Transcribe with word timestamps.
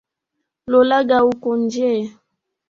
Lolaga 0.71 1.17
uko 1.31 1.49
nje. 1.63 1.91